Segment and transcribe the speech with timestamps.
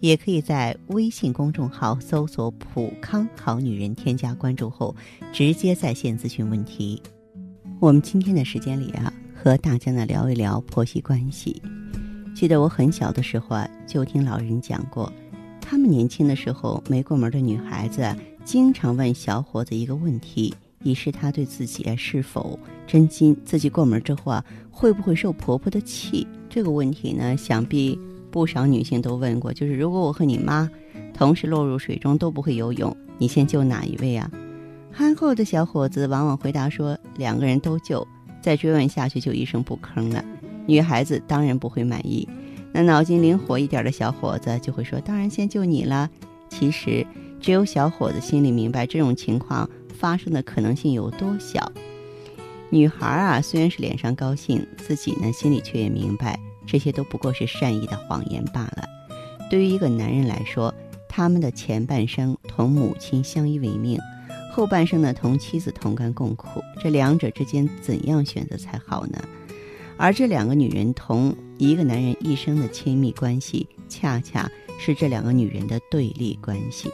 [0.00, 4.94] 也可以在微信公众号搜索“普康好女人”，添加关注后，
[5.32, 7.00] 直接在线咨询问题。
[7.80, 11.60] 我们今天的时间里啊，和大家呢聊一聊婆媳关系。
[12.34, 15.10] 记得我很小的时候啊，就听老人讲过，
[15.60, 26.26] 他们年轻的时候，没过门的女孩子经常问小伙子一个问题，以示他对自己是否真心，自己过门之后啊，会不会受婆婆的气？
[26.50, 27.98] 这个问题呢，想必。
[28.36, 30.70] 不少女性都问过，就是如果我和你妈
[31.14, 34.30] 同时落入水中都不会游泳，你先救哪一位啊？
[34.92, 38.06] 憨厚的小伙子往往回答说两个人都救。
[38.42, 40.22] 再追问下去就一声不吭了。
[40.66, 42.28] 女孩子当然不会满意。
[42.72, 46.10] 那脑筋灵活一点的小伙子就会说当然先救你了。
[46.50, 47.06] 其实
[47.40, 49.66] 只有小伙子心里明白这种情况
[49.98, 51.72] 发生的可能性有多小。
[52.68, 56.38] 女孩啊，虽然是脸上高兴，自己呢心里却也明白。
[56.66, 58.84] 这些都不过是善意的谎言罢了。
[59.48, 60.74] 对于一个男人来说，
[61.08, 63.98] 他们的前半生同母亲相依为命，
[64.52, 66.60] 后半生呢同妻子同甘共苦。
[66.82, 69.18] 这两者之间怎样选择才好呢？
[69.96, 76.90] 而这两个女人同一个男人一生的亲密关系，恰恰是这两个女人的对立关系。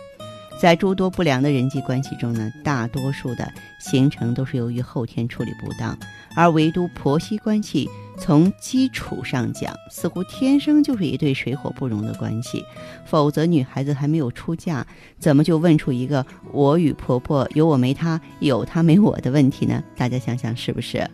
[0.60, 5.98] 在诸多不良的人际关系中呢，大多数的形成都是由于后天处理不当，
[6.36, 7.88] 而唯独婆媳关系。
[8.18, 12.64] 从基础上讲，似乎天生就是一对水火不容的关系。
[13.04, 14.86] 否则，女孩子还没有出嫁，
[15.18, 19.82] 怎么就问出一个“我与婆婆有我没她，有她没我的”问题呢？
[19.96, 21.08] 大家想想是不是？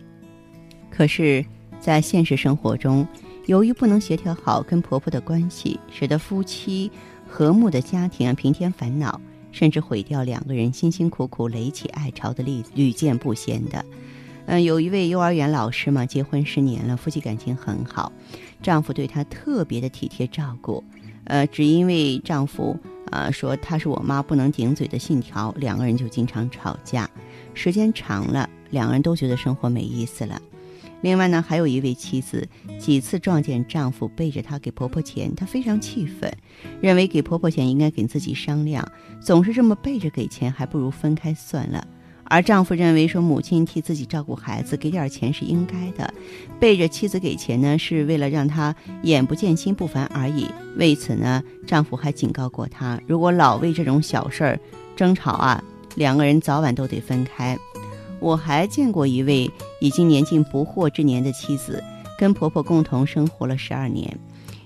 [0.91, 1.43] 可是，
[1.79, 3.07] 在现实生活中，
[3.47, 6.91] 由于不能协调好跟婆婆的关系，使得夫妻
[7.27, 9.19] 和睦的家庭啊平添烦恼，
[9.51, 13.83] 甚至毁掉两个人辛辛苦苦垒起爱巢的例子屡见不鲜的。
[14.51, 18.11] 嗯，有一位幼儿园老师嘛，结婚十年了，夫妻感情很好，
[18.63, 20.83] 丈夫对她特别的体贴照顾。
[21.25, 22.75] 呃，只因为丈夫
[23.11, 27.07] 啊说她是我妈不能顶嘴的信条，两个人就经常吵架。
[27.53, 30.41] 时间长了，两个人都觉得生活没意思了。
[31.01, 32.49] 另外呢，还有一位妻子
[32.79, 36.35] 几次撞见丈夫背着她给婆婆钱，她非常气愤，
[36.81, 38.83] 认为给婆婆钱应该给自己商量，
[39.21, 41.87] 总是这么背着给钱，还不如分开算了。
[42.29, 46.13] 而丈夫认为说母亲替自己照顾孩子，给点钱是应该的，
[46.59, 50.45] 背着妻子给钱呢，是为了让她眼不见心不烦而已。
[50.77, 54.59] 为此呢，丈夫还警告过她，如果老为这种小事儿
[54.95, 55.63] 争吵啊，
[55.95, 57.57] 两个人早晚都得分开。
[58.19, 59.49] 我还见过一位
[59.81, 61.83] 已经年近不惑之年的妻子，
[62.17, 64.15] 跟婆婆共同生活了十二年。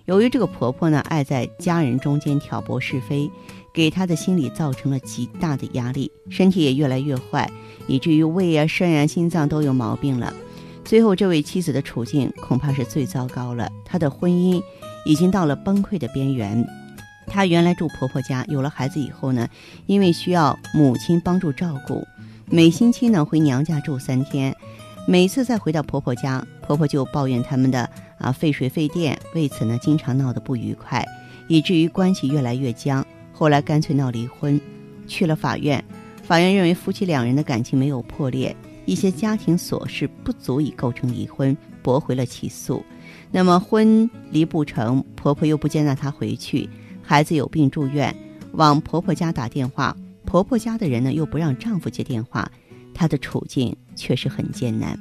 [0.06, 3.30] 由于这个婆婆呢，爱在家人中间挑拨是非。
[3.74, 7.50] 给她的心理造成了极大的压力，身体也越来越坏，
[7.88, 10.32] 以至于胃啊、肾啊、心脏都有毛病了。
[10.86, 13.68] 最后，这位妻子的处境恐怕是最糟糕了。
[13.84, 14.62] 她的婚姻
[15.06, 16.64] 已经到了崩溃的边缘。
[17.26, 19.48] 她原来住婆婆家，有了孩子以后呢，
[19.88, 22.06] 因为需要母亲帮助照顾，
[22.46, 24.56] 每星期呢回娘家住三天。
[25.08, 31.06] 每次再回到婆婆家，婆婆就抱怨他们的啊费水费电，为此呢经常闹得不愉快，
[31.48, 33.06] 以至于关系越来越僵。
[33.32, 34.60] 后来干脆闹离婚，
[35.08, 35.84] 去了法院。
[36.24, 42.82] 法院认为夫妻两人的感情没有破裂，一些家庭琐事不足以构成离婚，驳回了起诉。
[43.30, 46.70] 那么婚离不成，婆婆又不接纳她回去，
[47.02, 48.16] 孩子有病住院，
[48.54, 49.94] 往婆婆家打电话，
[50.24, 52.50] 婆婆家的人呢又不让丈夫接电话，
[52.94, 54.98] 她的处境确实很艰难。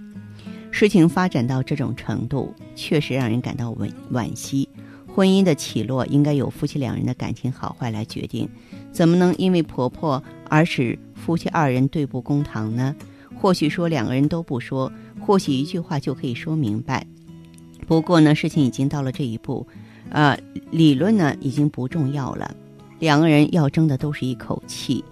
[0.72, 4.68] 事情发展到这种程度，确实让人感到惋惋惜。
[5.06, 8.48] 婚姻的起落应该由夫妻两人的感情好坏来决定，
[8.90, 12.96] 怎么能因为婆婆而使夫妻二人对簿公堂呢？
[13.38, 17.06] 或许说两个人都不说，或许一句话就可以说明白。
[17.86, 19.66] 不过呢，事情已经到了这一步，
[20.08, 20.38] 呃，
[20.70, 22.56] 理论呢已经不重要了。
[22.98, 25.04] 两个人要争的都是一口气，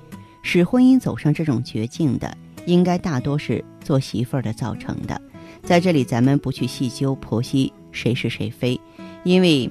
[0.42, 5.20] 使婚姻走上这种绝境的，应该大多是做媳妇儿的造成的。
[5.62, 8.80] 在这里，咱们不去细究婆媳谁是谁非，
[9.24, 9.70] 因为。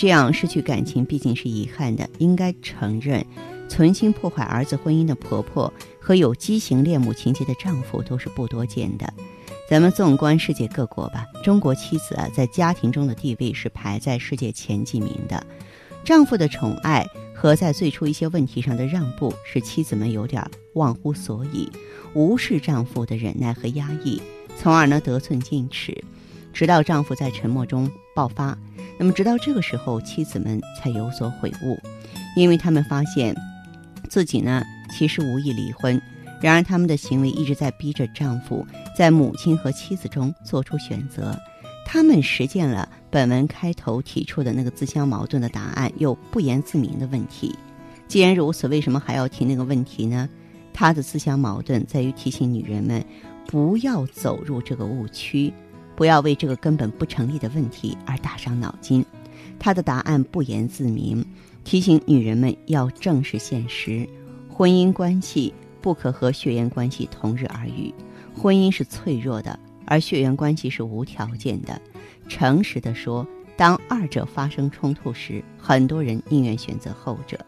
[0.00, 3.26] 这样失去感情毕竟是遗憾的，应该承认，
[3.68, 9.12] 存心破坏儿子婚姻的婆婆和有畸形恋母情节的丈夫都是不多见的。
[9.68, 15.44] 咱们纵观世界各国吧，中国妻子啊在家庭中的地位是排在世界前几名的，
[16.04, 17.04] 丈夫的宠爱
[17.34, 21.68] 和在最初一些问题上的让步，使妻子们有点忘乎所以，
[22.14, 24.22] 无视丈夫的忍耐和压抑，
[24.60, 25.96] 从而呢得寸进尺，
[26.52, 28.58] 直到丈夫在沉默中爆发。
[28.98, 31.78] 那么，直到这个时候，妻子们才有所悔悟，
[32.36, 33.32] 因为他们发现
[34.10, 36.02] 自己呢其实无意离婚，
[36.42, 38.66] 然而他们的行为一直在逼着丈夫
[38.96, 41.38] 在母亲和妻子中做出选择。
[41.86, 47.54] 他们实践了本文开头提出的那个自相矛盾的答案，又不言自明的问题。
[48.08, 50.28] 既然如此，为什么还要提那个问题呢？
[50.74, 53.04] 他的自相矛盾在于提醒女人们
[53.50, 55.50] 不要走入这个误区，
[55.96, 59.02] 不要为这个根本不成立的问题而打伤脑筋。
[59.58, 61.24] 他的答案不言自明，
[61.64, 64.06] 提醒女人们要正视现实：
[64.50, 67.92] 婚姻关系不可和血缘关系同日而语，
[68.36, 69.58] 婚姻是脆弱的。
[69.86, 71.80] 而血缘关系是无条件的。
[72.28, 77.38] 诚实的说，当二者发生冲突时，很多人宁愿选择后者。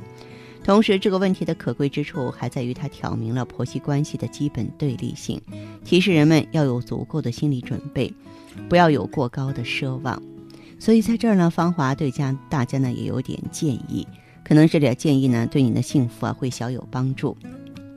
[0.62, 5.40] 同时，这个问题的可贵之处还在于它挑明了婆媳关系的基本对立性，
[5.84, 8.12] 提示人们要有足够的心理准备，
[8.68, 10.22] 不要有过高的奢望。
[10.78, 14.06] 所以，在这儿呢，芳华对家大家呢也有点建议，
[14.44, 17.36] 可能这点建议呢对你的幸福啊会小有帮助。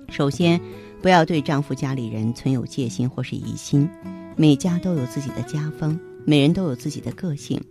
[0.10, 0.60] 首先，
[1.02, 3.90] 不要对丈夫家里人存有戒心或是疑心。
[4.36, 7.62] 每家都有自己的家风，每人都有自己的个性，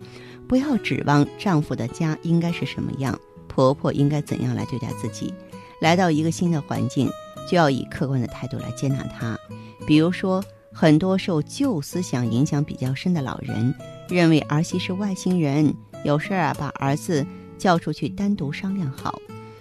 [0.46, 3.18] 不要指望丈夫的家应该是什么样，
[3.54, 5.34] 婆婆应该怎样来对待自己。
[5.80, 7.10] 来到一个新的环境，
[7.48, 9.38] 就要以客观的态度来接纳她。
[9.86, 13.74] 比如说，很多受旧思想影响比较深的老人，
[14.08, 17.26] 认为儿媳是外星人，有事儿啊把儿子
[17.58, 19.20] 叫出去单独商量好。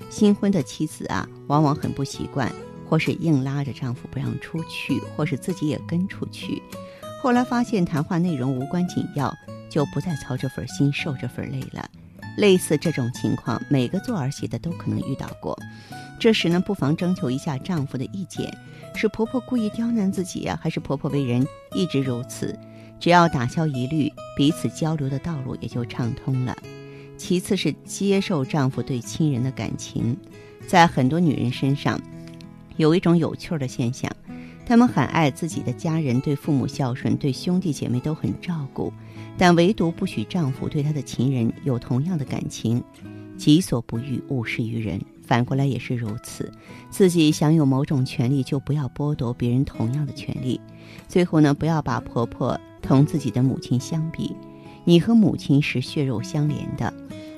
[0.09, 2.51] 新婚的妻子啊，往往很不习惯，
[2.87, 6.61] 或是硬拉着丈夫不让出去，或是自己也跟出去。
[7.21, 9.33] 后来发现谈话内容无关紧要，
[9.69, 11.89] 就不再操这份心、受这份累了。
[12.37, 15.57] 类似这种情况，每个做儿媳的都可能遇到过。
[16.19, 18.55] 这时呢，不妨征求一下丈夫的意见：
[18.95, 22.57] 是婆婆故意刁难自己呀，还是婆婆为人一直如此？
[22.99, 26.55] 只要打消疑虑，彼此交流的道路也就畅通了。
[27.17, 30.15] 其次是接受丈夫对亲人的感情，
[30.67, 31.99] 在很多女人身上，
[32.77, 34.11] 有一种有趣儿的现象。
[34.65, 38.93] 他们很爱自己的家人，对父母孝顺，对兄弟姐妹都很照顾，
[39.37, 42.83] 但唯独不许丈夫对他的情人有同样的感情。
[43.37, 45.01] 己所不欲，勿施于人。
[45.23, 46.51] 反过来也是如此，
[46.89, 50.59] 自己享有某种权利，就不要剥夺别人同样的权利。
[51.07, 54.35] 最后呢，不要把婆婆同自己的母亲相比。
[54.83, 56.93] 你和母亲是血肉相连的，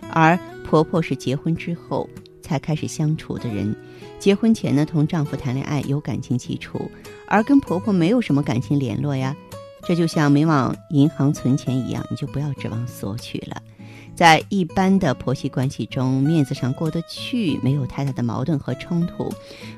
[0.09, 2.09] 而婆婆是结婚之后
[2.41, 3.73] 才开始相处的人。
[4.17, 6.89] 结婚前呢，同丈夫谈恋爱有感情基础。
[7.27, 9.35] 而跟婆婆没有什么感情联络呀，
[9.85, 13.61] 这就像没往银行存钱一样，你就不要指望索取了。
[14.15, 19.33] 在一般的婆媳关系中，面子上过得去，没有太大的矛盾和冲突，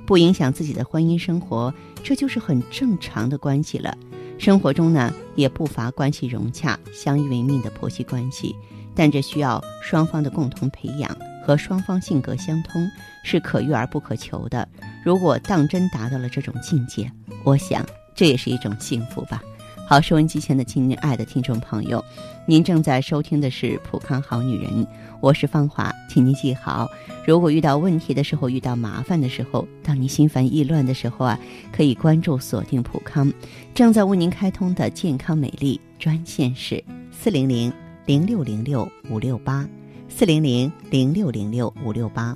[0.05, 1.73] 不影响自己的婚姻生活，
[2.03, 3.97] 这就是很正常的关系了。
[4.37, 8.53] 生活中呢，也不乏关系融洽、相依为命的婆媳关系，
[8.93, 12.85] 但这需要双方的共同培养和双方性格相通，
[13.23, 14.67] 是可遇而不可求的。
[15.05, 17.09] 如果当真达到了这种境界，
[17.45, 19.41] 我想，这也是一种幸福吧。
[19.87, 22.03] 好，收音机前的亲爱的听众朋友，
[22.47, 24.83] 您正在收听的是《普康好女人》，
[25.21, 26.89] 我是芳华，请您记好，
[27.23, 31.39] 如果遇到问题的时候，遇到麻烦的时候，当你心烦意乱的时候啊，
[31.71, 33.31] 可以关注锁定普康，
[33.75, 37.71] 正在为您开通的健康美丽专线是四零零
[38.07, 39.69] 零六零六五六八
[40.09, 42.35] 四零零零六零六五六八。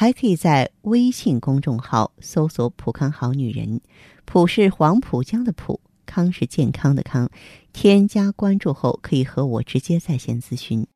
[0.00, 3.82] 还可以在微信公众号搜索“普康好女人”。
[4.24, 7.28] 浦是黄浦江的浦，康是健康的康。
[7.74, 10.86] 添加关注后，可以和我直接在线咨询。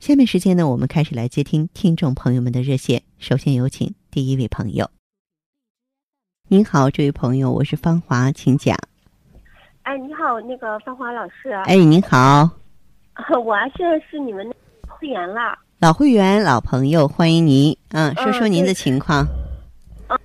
[0.00, 3.02] 下面时间呢，我们开始来接听听众朋友们的热线。
[3.18, 4.90] 首先有请第一位朋友。
[6.48, 8.74] 您好，这位朋友，我是芳华，请讲。
[9.82, 11.50] 哎，你好，那个芳华老师。
[11.66, 12.48] 哎，您好。
[13.44, 14.50] 我现在是你们
[14.88, 15.58] 会员了。
[15.80, 17.76] 老会员，老朋友，欢迎您。
[17.92, 19.24] 嗯，说说您的情况。
[20.08, 20.18] 嗯，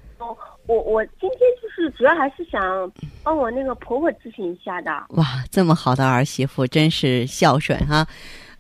[0.66, 2.92] 我我今天就是主要还是想
[3.22, 4.92] 帮我那个婆婆咨询一下的。
[5.10, 8.08] 哇，这么好的儿媳妇，真是孝顺哈。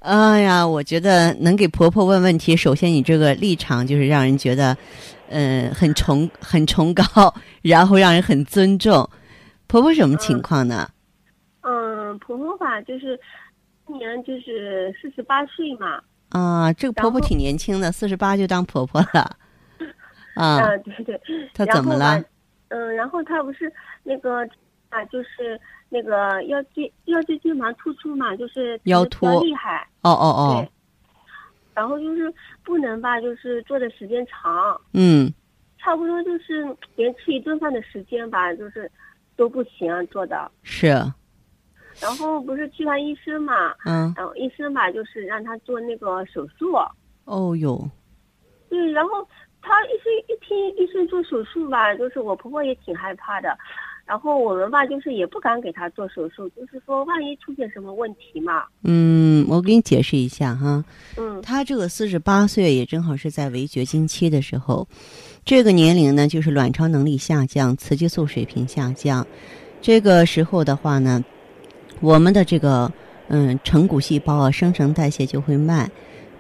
[0.02, 4.78] 哎呀，我觉得能给婆婆问问题，首先你这个立场就是让人觉得，
[5.30, 7.04] 嗯，很崇很崇高，
[7.64, 9.10] 然后让人很尊重。
[9.66, 10.88] 婆婆什么情况呢？
[11.62, 13.20] 嗯，婆婆吧，就是
[13.88, 16.00] 今年就是四十八岁嘛。
[16.34, 19.38] 啊，这个婆婆挺年轻的，四十八就当婆婆了。
[20.36, 21.22] 啊，对对。
[21.54, 22.22] 她怎么了？
[22.68, 23.72] 嗯，然后她不是
[24.04, 24.48] 那个
[24.90, 25.60] 啊，就是。
[25.96, 29.88] 那个腰椎腰椎间盘突出嘛，就是腰突厉害。
[30.02, 30.58] 哦哦哦。
[30.58, 30.72] 对。
[31.76, 34.82] 然后就是不能吧，就是坐的时间长。
[34.94, 35.32] 嗯。
[35.78, 38.92] 差不多就是连吃一顿饭的时间吧，就是
[39.36, 40.50] 都不行做的。
[40.64, 40.96] 是。
[42.04, 43.74] 然后不是去看医生嘛？
[43.86, 44.14] 嗯。
[44.16, 46.76] 然后医生吧，就是让他做那个手术。
[47.26, 47.90] 哦哟。
[48.70, 49.26] 对，然后
[49.62, 53.58] 他医生一听医生做手术吧，就是我婆婆也挺害怕的。
[54.06, 58.66] 然后我们吧，就是也不敢给他做手术，就是说万一出现什么问题嘛。
[58.84, 60.84] 嗯，我给你解释一下哈。
[61.16, 61.42] 嗯。
[61.42, 64.86] 他这个四十八岁，也正好是在围绝经期的时候，
[65.46, 69.26] 这个年龄呢，就是卵巢能力下降，雌激素水平下降，
[69.80, 71.24] 这个时候的话呢，
[72.04, 72.92] 我们的这个
[73.30, 75.90] 嗯成骨细胞啊，生成代谢就会慢。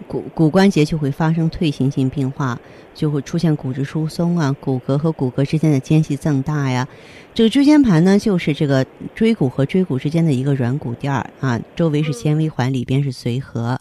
[0.09, 2.59] 骨骨关节就会发生退行性病化，
[2.93, 6.85] 就会出现骨质疏松啊，骨骼和骨骼之间的间隙增大呀。
[7.33, 13.79] 这个椎间盘呢，就是这个椎骨和椎骨之间的一个软骨垫儿啊，周围是纤维环，里边是髓核。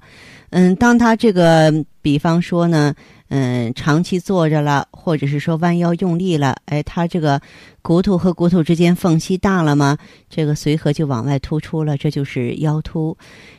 [0.51, 2.95] 嗯，当它这个，比方说呢。
[3.35, 7.41] 嗯，长期坐着了，或者是说弯腰用力了，哎，他这个
[7.81, 9.97] 骨头和骨头之间缝隙大了吗？
[10.29, 13.17] 这个髓核就往外突出了，这就是腰突。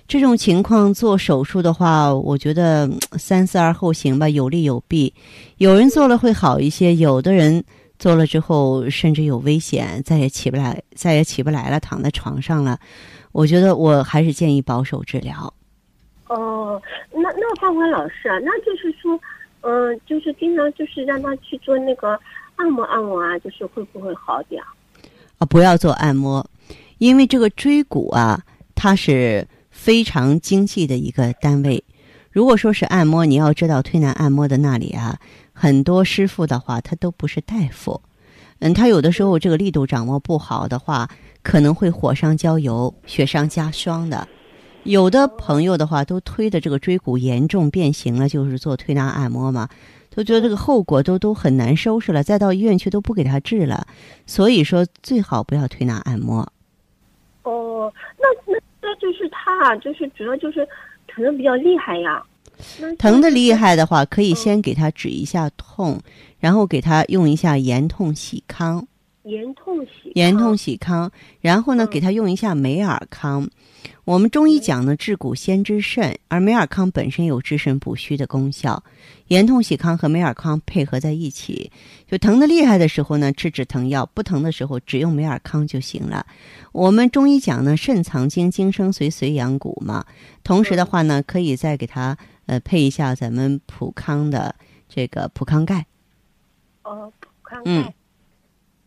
[0.08, 2.88] 这种情况做手术的话，我觉得
[3.18, 5.12] 三思而后行吧，有利有弊。
[5.58, 7.63] 有人做了会好一些，有的人
[7.98, 12.77] 做了之后甚至有危险，再也起不来，再也起不来了，躺在床上了。
[13.32, 15.51] 我觉得我还是建议保守治疗。
[16.27, 16.80] 哦，
[17.12, 19.20] 那那范官老师啊，那就是说。
[19.65, 22.20] 嗯，就是经常就是让他去做那个
[22.58, 24.62] 按摩按摩啊，就是会不会好点？
[25.38, 26.46] 啊，不要做按摩，
[26.98, 28.43] 因为这个椎骨啊，
[28.75, 31.84] 它是非常精细的一个单位。
[32.29, 35.17] 如果说是按摩，你要知道推拿按摩的那里啊，
[35.53, 38.01] 很多师傅的话，他都不是大夫。
[38.60, 41.10] 嗯，他有的时候这个力度掌握不好的话，
[41.41, 44.27] 可能会火上浇油、雪上加霜的。
[44.84, 49.70] 有的朋友的话都推的这个椎骨严重变形了，就是做推拿按摩嘛，
[50.13, 53.88] 都觉得这个后果都都很难收拾了，再到医院去都不给他治了，
[54.25, 56.48] 所以说最好不要推拿按摩。
[57.44, 60.68] 哦，那那那就是他，就是主要就是
[61.08, 62.24] 疼的比较厉害呀。
[63.00, 66.00] 疼的厉害的话，可以先给他止一下痛，
[66.40, 68.86] 然后给他用一下炎痛喜康。
[69.24, 71.10] 炎痛喜炎痛喜康，
[71.40, 73.50] 然后呢，给他用一下美尔康。
[74.05, 78.83] 我们中医讲呢，治骨先治肾，而美尔康本身有治肾补虚的功效。
[79.27, 81.72] 盐痛喜康和美尔康配合在一起，
[82.05, 86.25] 就疼的厉害的时候呢，吃止疼药；不疼的时候，只用美尔康就行了。
[86.74, 90.05] 我们中医讲呢，肾藏精，精生髓，髓养骨嘛。
[90.43, 92.17] 同时的话呢，可以再给他
[92.48, 94.53] 呃配一下咱们普康的
[94.89, 95.86] 这个普康钙。
[96.83, 97.93] 哦，普康钙。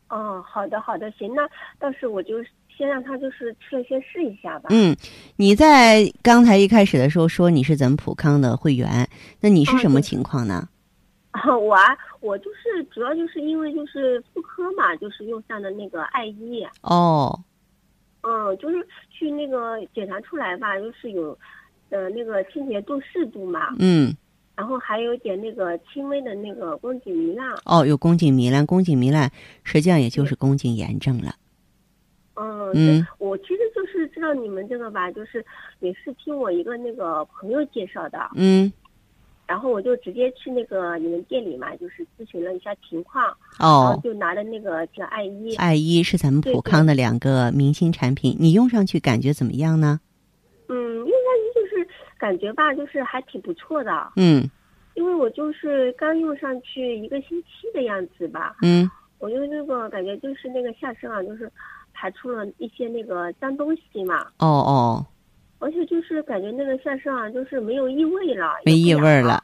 [0.08, 2.36] 哦，好的，好的，行，那到时我就
[2.76, 4.68] 先让他就是吃了先试一下吧。
[4.70, 4.94] 嗯，
[5.36, 9.08] 你在刚才一开始的时候说你是咱们普康的会员，
[9.40, 10.68] 那你是什么情况呢？
[11.32, 16.66] 啊， 我啊，我就是主要就是因为就是妇科嘛，就是用上的那个艾依。
[16.82, 17.40] 哦。
[18.22, 18.76] 嗯，就是
[19.10, 21.38] 去那个检查出来吧，就是有，
[21.90, 23.74] 呃，那个清洁度适度嘛。
[23.78, 24.14] 嗯。
[24.56, 29.30] 然后还有点那个轻微的那个宫颈糜烂哦，有宫颈糜烂，宫颈糜烂
[29.64, 31.34] 实际上也就是宫颈炎症了。
[32.74, 35.44] 嗯嗯，我其实就是知道你们这个吧，就是
[35.80, 38.30] 也是听我一个那个朋友介绍的。
[38.34, 38.72] 嗯，
[39.46, 43.24] 然后我就直接去那个你们店里嘛，就是咨询了一下情况。
[43.58, 45.54] 哦，然后就拿了那个叫艾依。
[45.56, 50.00] 艾依是咱们普康的两个明星产品，你用上去感觉怎么样呢？
[50.68, 50.96] 嗯。
[51.06, 54.12] 用上去就是感觉吧，就是还挺不错的。
[54.16, 54.42] 嗯，
[54.94, 58.56] 因为我就是刚用上去一个星期的样子吧。
[58.62, 61.50] 嗯，我用那个感觉就是那个下身啊，就是
[61.96, 64.26] 排出了一些那个脏东西嘛。
[64.38, 65.06] 哦哦。
[65.58, 69.42] 而且就是感觉那个下身啊，就是没有异味了，没异味了，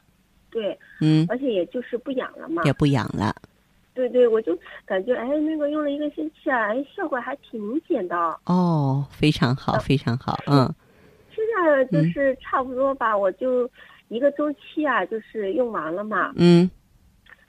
[0.51, 2.61] 对，嗯，而且也就是不痒了嘛。
[2.65, 3.35] 也不痒了。
[3.95, 4.55] 对对，我就
[4.85, 8.15] 感觉哎，那个用了一个星期啊，哎，效果还挺明显的。
[8.45, 10.71] 哦，非常好，非常好，嗯
[11.35, 13.67] 现在就是差不多吧，我就
[14.09, 16.31] 一个周期啊，就是用完了嘛。
[16.35, 16.69] 嗯，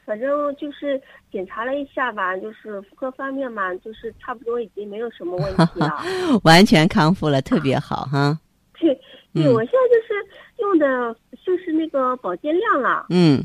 [0.04, 1.00] 反正就是
[1.32, 6.02] 检查了一下吧，就是妇科方面嘛，就是差不多已经没有什么问题了。
[6.44, 8.38] 完全康复了，特别好哈。
[8.78, 8.94] 对，
[9.32, 10.26] 对，嗯我现在就是
[10.58, 13.42] 用的就是那个保健量了，嗯，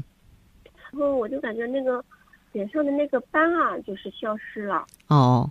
[0.92, 2.04] 然后我就感觉那个
[2.51, 4.86] 脸上的那个斑啊，就是消失了。
[5.08, 5.50] 哦，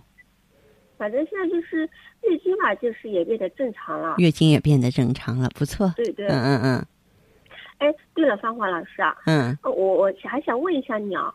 [0.97, 1.89] 反正现在就是
[2.23, 4.15] 月经吧，就是也变得正常了。
[4.17, 5.91] 月经也变得正常了，不错。
[5.95, 6.85] 对对，嗯嗯嗯
[7.79, 11.33] 哎，对了，芳华老师啊，嗯，呃我我还想问一下你啊，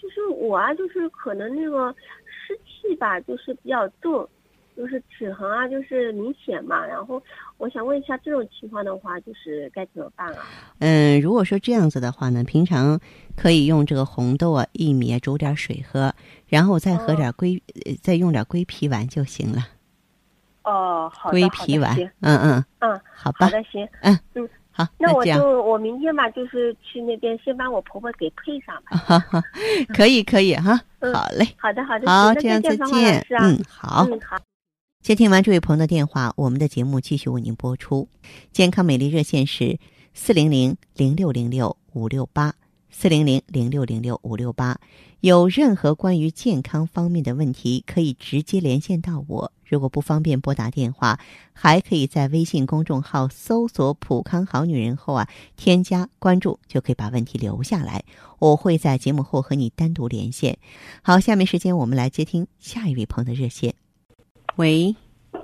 [0.00, 1.94] 就是我啊，就是可能那个
[2.26, 4.28] 湿气吧，就是比较重，
[4.76, 6.86] 就是齿痕啊，就是明显嘛。
[6.86, 7.22] 然后
[7.56, 10.44] 我想问一下，这种情况的话，就是该怎么办啊？
[10.80, 13.00] 嗯，如果说这样子的话呢，平常
[13.34, 16.14] 可以用这个红豆啊薏米煮点水喝，
[16.46, 19.62] 然后再喝点龟，呃再用点龟皮丸就行了。
[20.62, 23.88] 哦，好的，龟好皮丸嗯嗯，嗯，好吧好，的，行。
[24.02, 28.94] 嗯嗯，好，那我就我明天吧，就是去那边先把我婆婆给配上吧。
[29.08, 29.42] 哈哈，
[29.94, 33.58] 可以可以哈，嗯好嘞，好的，好的，好，行这样再那再见，芳华老见。
[33.58, 34.06] 嗯，好。
[34.10, 34.36] 嗯，好。
[35.02, 38.06] 接听完这位朋友的电话，我们的节目继续为您播出。
[38.52, 39.78] 健康美丽热线是
[40.12, 42.52] 四零零零六零六五六八
[42.98, 44.80] 四零零零六零六五六八。
[45.20, 49.52] 有任何关于健康方面的问题，可以直接连线到我。
[49.66, 51.20] 如果不方便拨打电话，
[51.52, 58.02] 还可以在微信公众号搜索“普康好女人”后啊，添加关注，就可以把问题留下来。
[58.38, 60.56] 我会在节目后和你单独连线。
[61.02, 63.74] 好，下面时间我们来接听下一位朋友的热线。
[64.54, 64.96] 喂，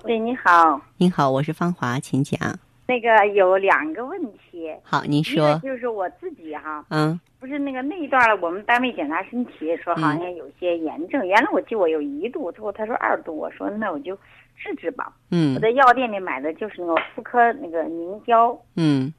[0.04, 2.58] 喂，你好，你好，我是芳华，请讲。
[2.86, 7.18] 那个有两个问题，好，您说，就是我自己哈，嗯。
[7.40, 14.16] 不是那个那一段了，我们单位检查身体说好像有些炎症，原来我记我有一度，之后他说二度，我说那我就
[14.56, 15.12] 治治吧。
[15.32, 15.56] 嗯。
[15.56, 19.12] 我在药店里买的就是那个妇科那个凝胶，嗯。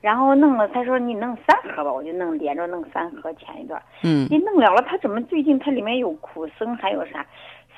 [0.00, 3.30] 然后弄了，他说你弄三盒吧，我就弄连着弄三盒。
[3.34, 3.82] 前一段。
[4.02, 4.26] 嗯。
[4.30, 7.26] 你弄了了，他怎么最近它里面有苦参还有啥？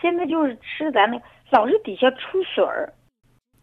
[0.00, 2.92] 现在就是吃咱那老是底下出水儿，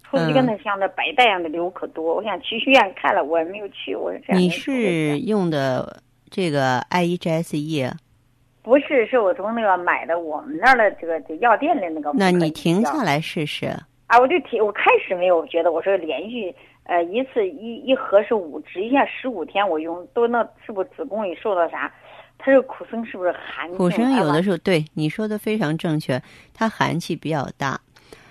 [0.09, 2.15] 出的就跟那像那白带一样的流可多。
[2.15, 3.95] 我想去医院看了，我也没有去。
[3.95, 7.89] 我是这样你是用的这个 I E G S E，
[8.63, 9.05] 不是？
[9.05, 12.11] 是我从那个买的我们那儿的这个这药店的那个。
[12.13, 13.67] 那你停下来试试。
[14.07, 14.19] 啊！
[14.19, 16.51] 我就停，我开始没有觉得，我说连续
[16.85, 21.93] 呃一次一一盒是五支，一下十五天我用，都那是不是子宫里受到啥？
[22.39, 23.69] 它这个苦参是不是寒？
[23.75, 26.19] 苦参有的哎时候对你说的非常正确，
[26.55, 27.79] 它寒气比较大。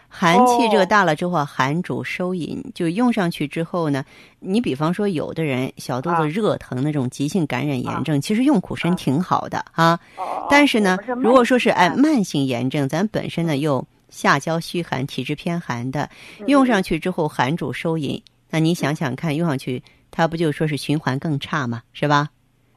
[0.09, 0.87] 寒气这个哦。
[0.87, 4.05] 大了之后，寒主收引，就用上去之后呢，
[4.41, 6.21] 你比方说有的人小肚啊。
[6.21, 8.03] 子热疼那种急性感染炎啊。
[8.05, 8.95] 症，其实用苦参啊。
[8.95, 9.99] 挺好的啊。
[10.17, 16.09] 哦但是呢我，如果说是哎慢慢性炎症，咱本身呢又下焦虚寒、体质偏寒的，
[16.41, 16.47] 嗯。
[16.49, 22.31] 用上去之后寒主收引，那你想想看，用上去它不就说是循环更差嘛，是吧？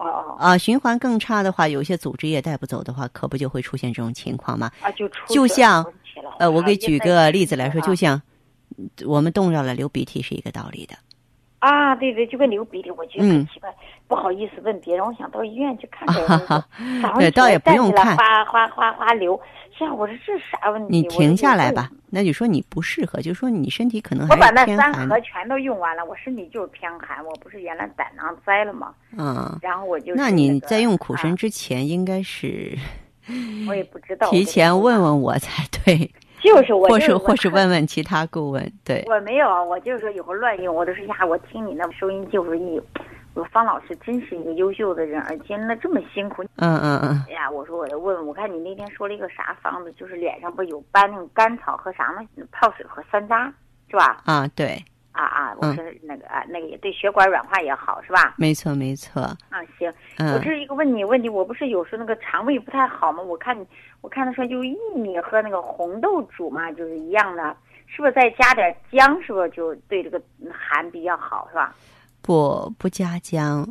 [0.07, 4.71] 哦哦啊，循环更差的话，有些组织也带不走的话，可不就会出现这种情况吗？
[4.81, 5.85] 啊，就出就像
[6.39, 8.21] 呃，我给举个例子来说，啊就像
[9.05, 10.95] 我们冻着了流鼻涕是一个道理的。
[11.59, 13.69] 啊，对对，就跟流鼻涕，我觉得嗯很奇怪，
[14.07, 16.25] 不好意思问别人，我想到医院去看看。
[16.25, 19.39] 哈哈倒也不用看哗哗哗哗流。
[19.85, 20.87] 是啊，我说这啥问题？
[20.89, 28.93] 你停下来吧，那就说你不适合，就说你身体可能我把那三盒全都用完了，我身体就是偏寒，我不是原来胆囊塞了吗？
[29.17, 29.57] 嗯。
[29.61, 32.77] 然后我就那你在用苦参啊之前，应该是
[33.67, 36.09] 我也不知道， 提前问问，我才对，
[36.41, 38.71] 就是我或是或是问问其他顾问。
[38.83, 42.83] 对，我没有，我就是说有会乱用，我都是呀，我听你那收音机，我说咦，我说
[43.51, 46.43] 方老师真是一个优秀的人，而且那这么辛苦。
[46.57, 52.21] 嗯嗯嗯，哎呀，我说我得问问，我看你那天说了一个啥方子，就是脸上不有斑，那种甘草和啥吗？
[52.51, 53.51] 泡水和山楂，
[53.89, 54.21] 是吧？
[54.25, 58.33] 啊，对，啊啊，我嗯说那个啊，那个也对血管软化也好，是吧？
[58.37, 59.21] 没错没错。
[59.21, 59.87] 啊，行，
[60.19, 63.23] 我嗯这是一个问你问题，我不是有时候那个肠胃不太好吗？
[63.23, 63.65] 我看你，
[64.01, 67.55] 我看他说就薏米和那个红豆煮嘛，就是一样的，
[67.87, 71.73] 是不是再加点姜，是不是就对这个寒比较好，是吧？
[72.31, 73.67] 不不加姜，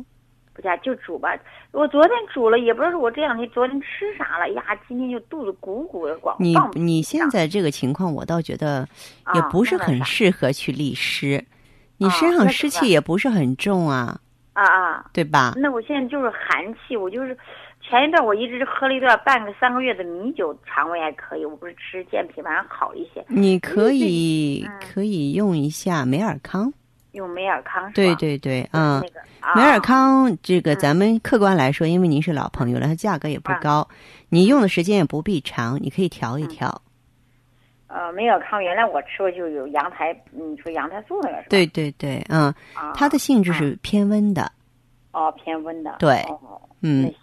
[0.53, 1.35] 不加就煮吧。
[1.71, 8.87] 我昨天煮了，也不知道我这两天昨天吃啥了呀，今天就肚子鼓鼓的，光你你现在这个情况，我倒觉得
[9.33, 11.43] 也啊不是很适合去利湿，
[11.97, 14.19] 你啊身上湿气也不是很重啊。
[14.53, 15.53] 啊啊啊，对吧？
[15.57, 17.35] 那我现在就是寒气，我就是
[17.81, 21.43] 前一段我一直喝了一段半个三个月的米酒，肠胃还可以。
[21.43, 26.71] 我不是吃健脾丸好一些，你可以嗯可以用一下美尔康。
[27.11, 27.93] 用美尔康是吧？
[27.95, 33.87] 对对对，嗯那，个啊美尔康这个嗯咱们客观来说，因为您是老朋友了，它价格也不啊高，
[34.29, 36.81] 你用的时间也不必长，你可以调一嗯调。
[37.87, 41.47] 呃，美尔康原来我吃过就有阳台，你说阳台素那个是吧？
[41.49, 42.43] 对对对，嗯，
[42.73, 44.49] 啊，它的性质是偏温的，
[45.11, 45.95] 哦偏温的。
[45.99, 47.13] 对哦嗯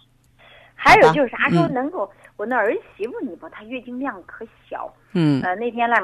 [0.75, 4.93] 还有就是啥时候嗯能够，我那儿媳妇你吧，她月经量可小。
[5.13, 5.95] 嗯呃，那天呢，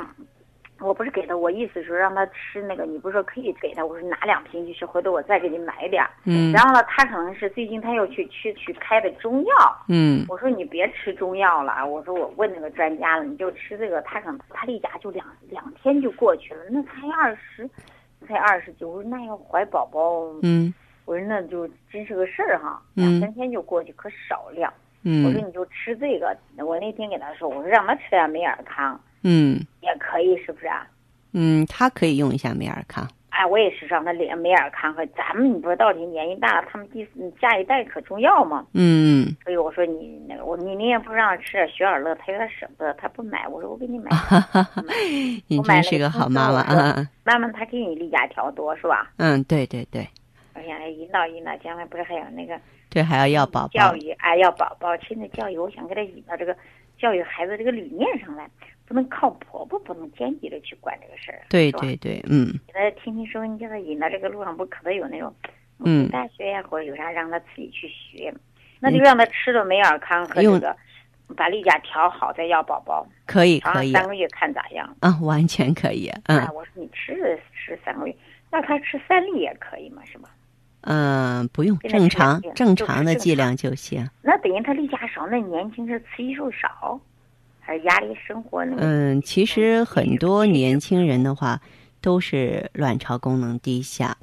[0.80, 6.10] 我不是给他，我意思是让他吃那个，你不是说可以给他，我说拿两瓶去吃，回头我再给你买点儿。
[6.26, 9.56] 嗯然后呢，他可能是最近他又去去去开的中药，
[9.88, 17.70] 嗯我说你别吃中药了，我说我问那个专家了，你就吃这个，他可能他例假就两两天就过去了，那才二十，
[18.28, 20.74] 才二十九，我说那要怀宝宝，嗯
[21.06, 24.72] 我说那就真是个事儿哈，嗯两三天就过去，可少量。
[25.24, 30.88] 我说嗯你就吃这个，我那天给他说，我说让他吃点美尔康嗯也可以，是不是啊？
[31.34, 33.06] 嗯，他可以用一下美尔康。
[33.30, 38.66] 哎，我也是让他连美尔康和咱们，你不是到底年纪大了，他们第四下一代可重要嘛。
[38.74, 43.46] 嗯，所以我说你那个我你你也不让他吃点雪尔乐，他有点舍不得，他不买。
[43.50, 44.10] 我说我给你买，
[45.48, 47.10] 你真是个那个好妈妈啊！
[47.26, 49.12] 慢慢他给你例假调多是吧？
[49.18, 50.08] 嗯，对对对
[50.54, 52.58] 我想来引导引导，将来不是还有那个
[52.90, 53.94] 对，还要要宝宝教。
[53.98, 56.56] 育，哎，要宝宝亲子教育，我想给他引到这个
[56.98, 58.50] 教育孩子这个理念上来，
[58.88, 61.41] 不能靠婆婆，不能间接的去管这个事儿。
[61.50, 65.34] 对对对，嗯给他听听收音机，他引到这个路上，不可能有那种
[65.80, 68.34] 嗯大学呀，或者有啥让他自己去学，
[68.80, 70.76] 那就让他吃了美尔康和这个，
[71.36, 74.95] 把例假调好再要宝宝，可以可以三个月看咋样。
[75.00, 76.08] 啊，完全可以。
[76.26, 77.15] 哎，嗯我说你吃
[77.54, 78.15] 吃三个月，
[78.52, 80.30] 那他吃三粒也可以嘛，是吧？
[80.88, 84.08] 嗯，不用正常正常的剂量就行。
[84.21, 87.00] 那等于他例假少，那年轻是雌激素少，
[87.65, 88.82] 还是压力生活那个？
[88.82, 91.60] 嗯，其实很多年轻人的话
[91.99, 94.15] 都是卵巢功能低下，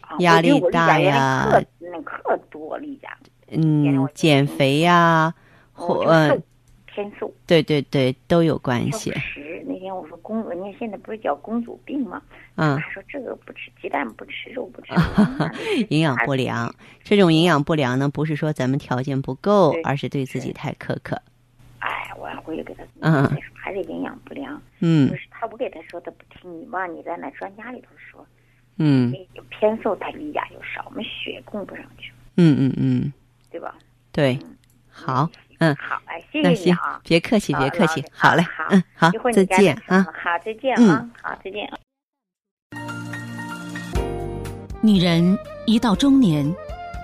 [0.00, 3.14] 啊压力大呀课那课多例假，
[3.50, 5.34] 嗯，减肥呀，
[5.74, 6.42] 或呃我就瘦，
[6.86, 7.34] 偏瘦。
[7.46, 9.12] 对对对，都有关系。
[9.12, 9.62] 食。
[9.68, 12.22] 那天我说公，人家现在不是叫公主病吗？
[12.54, 14.94] 嗯，他说这个不吃鸡蛋，不吃肉，不吃
[15.90, 21.20] 营养不良，这种营养不良呢，不是说咱们条件不够，而是对自己太苛刻。
[22.26, 24.60] 哎，我回去给他，嗯再说还是营养不良。
[24.80, 26.60] 嗯就是他，我给他说，他不听。
[26.60, 28.26] 你吧，你在那专家里头说，
[28.78, 29.14] 嗯
[29.48, 33.12] 偏瘦，他例假就少，我们血供不上去，嗯嗯嗯，
[33.50, 33.74] 对吧？
[34.12, 34.38] 对，
[34.90, 37.00] 好，嗯，好，哎，谢谢你啊，。
[37.04, 40.06] 别客气，别客气，好嘞好，嗯，好一会儿，再见啊。
[40.12, 41.70] 好，再见嗯啊，好，再见。
[44.82, 45.36] 女人
[45.66, 46.46] 一到中年，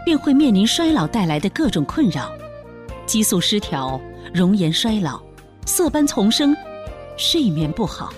[0.04, 2.30] 便会面临衰老带来的各种困扰，
[3.06, 4.00] 激素失调、
[4.32, 5.20] 容颜衰老、
[5.66, 6.56] 色斑丛生、
[7.18, 8.14] 睡眠不好。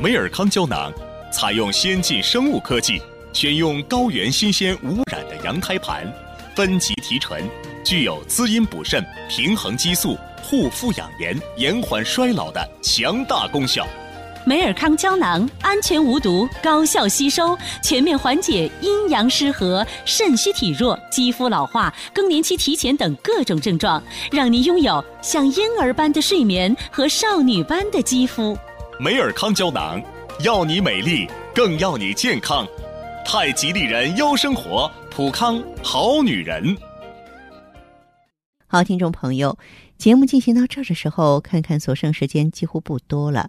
[0.00, 0.90] 美尔康胶囊
[1.30, 2.98] 采用先进生物科技，
[3.34, 6.10] 选用高原新鲜无污染的羊胎盘，
[6.56, 7.44] 分级提纯，
[7.84, 13.86] 具有滋阴补肾、平衡激素、护肤养颜、延缓衰老的强大功效。
[14.46, 28.54] 美尔康胶囊安全无毒，高效吸收，全面缓解阴阳失和、肾虚体弱、肌肤老化、更年期提前等各种症状，让您拥有像婴儿般的睡眠和少女般的肌肤。
[29.00, 29.98] 美尔康胶囊，
[30.40, 32.66] 要你美丽，更要你健康。
[33.24, 36.76] 太极丽人优生活，普康好女人。
[38.66, 39.56] 好，听众朋友，
[39.96, 43.48] 节目进行到这儿的时候，看看所剩时间几乎不多了。